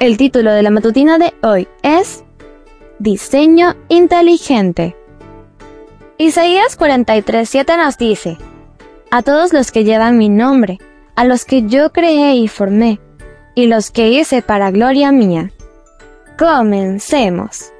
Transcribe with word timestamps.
El 0.00 0.16
título 0.16 0.52
de 0.52 0.62
la 0.62 0.70
matutina 0.70 1.18
de 1.18 1.34
hoy 1.42 1.66
es 1.82 2.22
Diseño 3.00 3.74
inteligente. 3.88 4.96
Isaías 6.18 6.78
43:7 6.78 7.76
nos 7.76 7.98
dice, 7.98 8.38
A 9.10 9.22
todos 9.22 9.52
los 9.52 9.72
que 9.72 9.82
llevan 9.82 10.16
mi 10.16 10.28
nombre, 10.28 10.78
a 11.16 11.24
los 11.24 11.44
que 11.44 11.64
yo 11.64 11.90
creé 11.90 12.36
y 12.36 12.46
formé, 12.46 13.00
y 13.56 13.66
los 13.66 13.90
que 13.90 14.10
hice 14.10 14.40
para 14.40 14.70
gloria 14.70 15.10
mía. 15.10 15.50
Comencemos. 16.38 17.72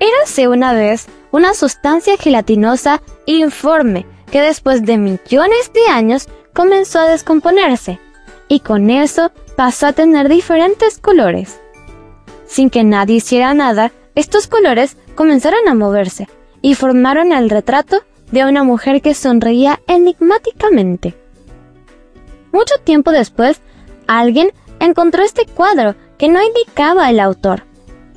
Érase 0.00 0.48
una 0.48 0.72
vez 0.72 1.06
una 1.30 1.54
sustancia 1.54 2.16
gelatinosa 2.16 3.00
informe 3.26 4.06
que 4.32 4.40
después 4.40 4.84
de 4.84 4.98
millones 4.98 5.70
de 5.72 5.86
años 5.88 6.28
comenzó 6.52 6.98
a 6.98 7.08
descomponerse, 7.08 8.00
y 8.48 8.58
con 8.58 8.90
eso 8.90 9.30
pasó 9.56 9.86
a 9.86 9.92
tener 9.92 10.28
diferentes 10.28 10.98
colores. 10.98 11.58
Sin 12.46 12.70
que 12.70 12.84
nadie 12.84 13.16
hiciera 13.16 13.54
nada, 13.54 13.90
estos 14.14 14.46
colores 14.46 14.96
comenzaron 15.14 15.66
a 15.68 15.74
moverse 15.74 16.28
y 16.62 16.74
formaron 16.74 17.32
el 17.32 17.50
retrato 17.50 18.02
de 18.30 18.44
una 18.44 18.64
mujer 18.64 19.02
que 19.02 19.14
sonreía 19.14 19.80
enigmáticamente. 19.86 21.14
Mucho 22.52 22.74
tiempo 22.84 23.10
después, 23.10 23.60
alguien 24.06 24.52
encontró 24.78 25.22
este 25.22 25.46
cuadro 25.46 25.94
que 26.18 26.28
no 26.28 26.42
indicaba 26.42 27.10
el 27.10 27.20
autor. 27.20 27.64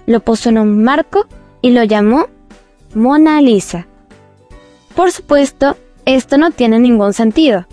Lo 0.06 0.20
puso 0.20 0.50
en 0.50 0.58
un 0.58 0.84
marco 0.84 1.26
y 1.62 1.72
lo 1.72 1.84
llamó 1.84 2.28
Mona 2.94 3.42
Lisa. 3.42 3.88
Por 4.96 5.12
supuesto, 5.12 5.78
esto 6.06 6.38
no 6.38 6.52
tiene 6.52 6.80
ningún 6.80 7.14
sentido. 7.14 7.66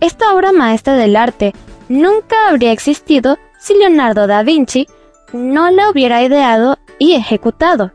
Esta 0.00 0.34
obra 0.34 0.52
maestra 0.52 0.94
del 0.94 1.16
arte 1.16 1.54
nunca 1.88 2.48
habría 2.48 2.72
existido 2.72 3.38
si 3.58 3.74
Leonardo 3.74 4.26
da 4.26 4.42
Vinci 4.42 4.86
no 5.32 5.70
la 5.70 5.90
hubiera 5.90 6.22
ideado 6.22 6.78
y 6.98 7.14
ejecutado. 7.14 7.92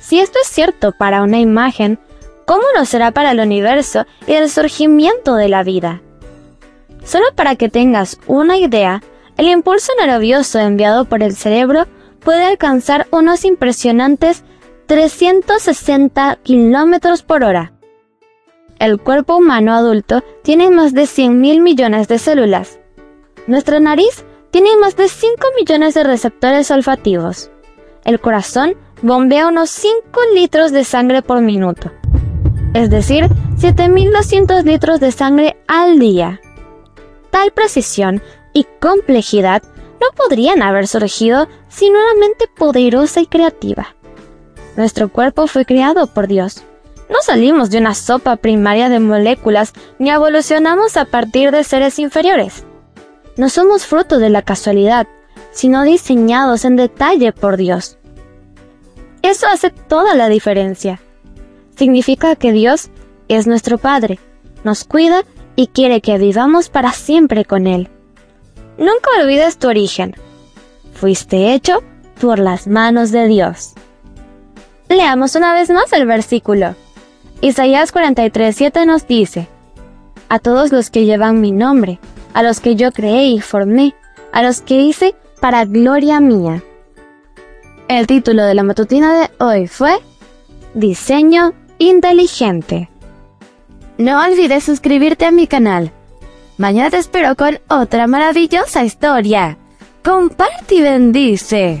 Si 0.00 0.18
esto 0.20 0.38
es 0.42 0.48
cierto 0.48 0.92
para 0.92 1.22
una 1.22 1.38
imagen, 1.38 1.98
¿cómo 2.46 2.64
lo 2.76 2.84
será 2.84 3.10
para 3.10 3.32
el 3.32 3.40
universo 3.40 4.06
y 4.26 4.32
el 4.32 4.50
surgimiento 4.50 5.36
de 5.36 5.48
la 5.48 5.62
vida? 5.62 6.00
Solo 7.04 7.26
para 7.34 7.56
que 7.56 7.68
tengas 7.68 8.18
una 8.26 8.58
idea, 8.58 9.02
el 9.36 9.48
impulso 9.48 9.92
nervioso 9.98 10.58
enviado 10.58 11.04
por 11.04 11.22
el 11.22 11.34
cerebro 11.34 11.86
puede 12.20 12.44
alcanzar 12.44 13.06
unos 13.10 13.44
impresionantes 13.44 14.44
360 14.86 16.38
km 16.44 17.22
por 17.22 17.44
hora. 17.44 17.72
El 18.80 18.98
cuerpo 18.98 19.36
humano 19.36 19.74
adulto 19.74 20.24
tiene 20.42 20.70
más 20.70 20.94
de 20.94 21.06
100 21.06 21.38
mil 21.38 21.60
millones 21.60 22.08
de 22.08 22.18
células. 22.18 22.80
Nuestra 23.46 23.78
nariz 23.78 24.24
tiene 24.50 24.74
más 24.78 24.96
de 24.96 25.06
5 25.06 25.36
millones 25.54 25.92
de 25.92 26.02
receptores 26.02 26.70
olfativos. 26.70 27.50
El 28.06 28.20
corazón 28.20 28.76
bombea 29.02 29.48
unos 29.48 29.68
5 29.68 29.92
litros 30.34 30.72
de 30.72 30.84
sangre 30.84 31.20
por 31.20 31.42
minuto, 31.42 31.92
es 32.72 32.88
decir, 32.88 33.28
7.200 33.58 34.64
litros 34.64 34.98
de 34.98 35.12
sangre 35.12 35.58
al 35.68 35.98
día. 35.98 36.40
Tal 37.30 37.50
precisión 37.50 38.22
y 38.54 38.66
complejidad 38.80 39.62
no 40.00 40.06
podrían 40.16 40.62
haber 40.62 40.86
surgido 40.86 41.48
sin 41.68 41.92
una 41.92 42.14
mente 42.18 42.46
poderosa 42.56 43.20
y 43.20 43.26
creativa. 43.26 43.94
Nuestro 44.78 45.10
cuerpo 45.10 45.46
fue 45.48 45.66
creado 45.66 46.06
por 46.06 46.28
Dios 46.28 46.64
no 47.10 47.16
salimos 47.22 47.70
de 47.70 47.78
una 47.78 47.94
sopa 47.94 48.36
primaria 48.36 48.88
de 48.88 49.00
moléculas 49.00 49.72
ni 49.98 50.10
evolucionamos 50.10 50.96
a 50.96 51.04
partir 51.04 51.50
de 51.50 51.64
seres 51.64 51.98
inferiores. 51.98 52.64
No 53.36 53.48
somos 53.48 53.84
fruto 53.84 54.18
de 54.18 54.30
la 54.30 54.42
casualidad, 54.42 55.08
sino 55.50 55.82
diseñados 55.82 56.64
en 56.64 56.76
detalle 56.76 57.32
por 57.32 57.56
Dios. 57.56 57.98
Eso 59.22 59.48
hace 59.48 59.70
toda 59.70 60.14
la 60.14 60.28
diferencia. 60.28 61.00
Significa 61.76 62.36
que 62.36 62.52
Dios 62.52 62.90
es 63.28 63.46
nuestro 63.46 63.78
Padre, 63.78 64.18
nos 64.62 64.84
cuida 64.84 65.22
y 65.56 65.66
quiere 65.66 66.00
que 66.00 66.16
vivamos 66.16 66.68
para 66.68 66.92
siempre 66.92 67.44
con 67.44 67.66
Él. 67.66 67.88
Nunca 68.78 69.10
olvides 69.20 69.58
tu 69.58 69.68
origen. 69.68 70.14
Fuiste 70.94 71.54
hecho 71.54 71.82
por 72.20 72.38
las 72.38 72.66
manos 72.66 73.10
de 73.10 73.26
Dios. 73.26 73.72
Leamos 74.88 75.34
una 75.34 75.52
vez 75.54 75.70
más 75.70 75.92
el 75.92 76.06
versículo. 76.06 76.74
Isaías 77.42 77.92
43:7 77.92 78.84
nos 78.84 79.06
dice, 79.06 79.48
A 80.28 80.38
todos 80.38 80.72
los 80.72 80.90
que 80.90 81.06
llevan 81.06 81.40
mi 81.40 81.52
nombre, 81.52 81.98
a 82.34 82.42
los 82.42 82.60
que 82.60 82.76
yo 82.76 82.92
creé 82.92 83.28
y 83.28 83.40
formé, 83.40 83.94
a 84.32 84.42
los 84.42 84.60
que 84.60 84.80
hice 84.80 85.14
para 85.40 85.64
gloria 85.64 86.20
mía. 86.20 86.62
El 87.88 88.06
título 88.06 88.44
de 88.44 88.54
la 88.54 88.62
matutina 88.62 89.18
de 89.18 89.30
hoy 89.44 89.66
fue 89.66 89.98
Diseño 90.74 91.54
inteligente. 91.78 92.90
No 93.96 94.22
olvides 94.22 94.64
suscribirte 94.64 95.24
a 95.24 95.30
mi 95.30 95.46
canal. 95.46 95.92
Mañana 96.58 96.90
te 96.90 96.98
espero 96.98 97.36
con 97.36 97.58
otra 97.68 98.06
maravillosa 98.06 98.84
historia. 98.84 99.56
Comparte 100.04 100.74
y 100.74 100.82
bendice. 100.82 101.80